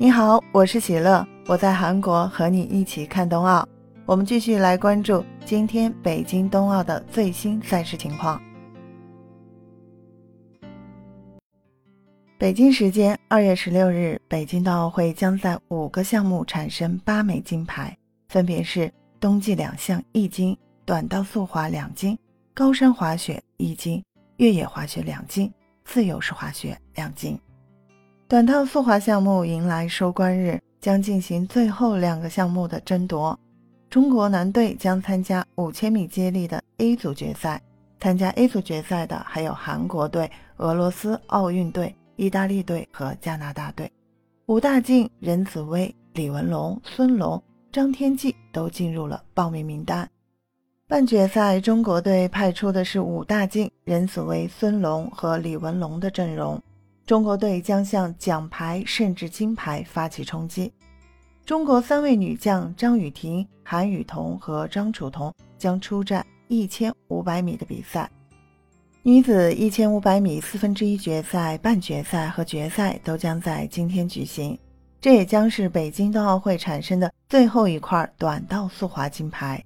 [0.00, 3.68] 你好，我是喜乐，我在韩国和你一起看冬奥。
[4.06, 8.40] 我们继续来关注今天北京冬奥的最新赛事情况。
[12.38, 18.88] 北京时间二月十六日，北京冬奥会将在五个项目产生八枚金牌，分别是
[19.18, 22.16] 冬季两项一金，短道速滑两金，
[22.54, 24.00] 高山滑雪一金，
[24.36, 25.52] 越野滑雪两金，
[25.84, 27.36] 自由式滑雪两金。
[28.28, 33.40] 短道速滑项目迎来收官日，将进行最后两个项目的争夺。
[33.88, 37.58] 中国男队将参加五千米接力的 A 组决赛，
[37.98, 43.90] 参加 A 组决赛的还有韩国队、俄罗斯奥运队、意大利队和加拿大队。
[44.44, 50.06] 武大靖、任子威、李文龙、孙龙、张天骥都进入了报名名单。
[50.86, 56.62] 半决赛，中国队派出的是武大靖、任子威、孙龙和李文龙的阵容。
[57.08, 60.70] 中国队将向奖牌甚至金牌发起冲击。
[61.46, 68.10] 中国三位女将张雨婷、韩雨桐和张楚彤将出战一千五百米的比赛。
[69.02, 74.58] 女子一千五百米四分之一决赛、半决赛和决赛都将在今天举行。
[75.00, 79.64] 这也将是北京冬奥会产生的最后一块短道速滑金牌。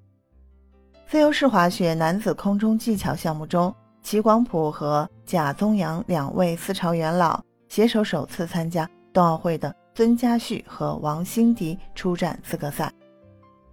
[1.09, 3.75] 自由式滑雪男子空中技巧项目中。
[4.03, 12.93] 齐广普和贾宗洋两位四朝元老携手首次参加冬奥会的孙佳旭和王欣迪出战资格赛。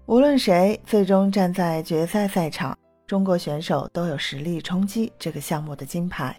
[0.05, 6.35] 无论谁最终站在决赛赛场，中国选手都有实力冲击这个项目的金牌。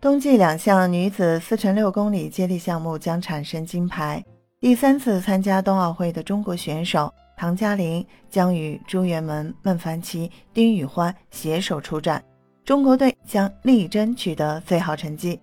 [0.00, 4.24] 冬季两项女子四乘六公里接力项目将产生金牌。
[4.58, 12.22] 第三次参加冬奥会的中国选手唐嘉玲将与朱元焖、孟凡奇、丁宇欢携手出战。
[12.66, 15.40] 中国队将力争取得最好成绩。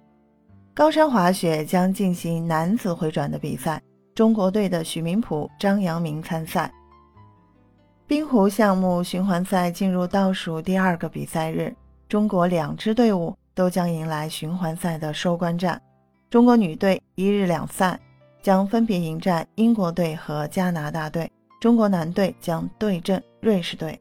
[0.74, 3.82] 高山滑雪将进行男子回转的比赛，
[4.14, 6.70] 中国队的许明普、张阳明参赛。
[8.06, 11.74] 冰壶项目循环赛进入倒数第二个比赛日，
[12.09, 15.81] 中国两支队伍都将迎来循环赛的收官战。
[16.30, 17.97] 中国女队一日两赛，
[18.42, 21.26] 将分别迎战英国队和加拿大队；
[21.62, 23.97] 中国男队将对阵瑞士队。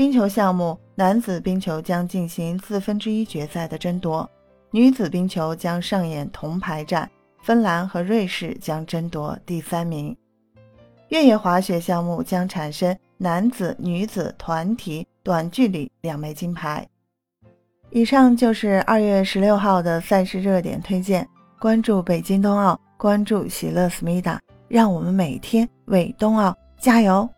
[0.00, 4.26] 冰球项目，男子冰球将进行四分之一决赛的争夺，
[4.70, 7.06] 女子冰球将上演铜牌战，
[7.42, 10.16] 芬兰和瑞士将争夺第三名。
[11.08, 16.88] 越野滑雪项目将产生男子、女子团体短距离两枚金牌。
[17.90, 21.28] 以上就是二月十六号的赛事热点推荐，
[21.58, 27.28] 关注北京冬奥，关注喜乐思密达，让我们每天为冬奥加油。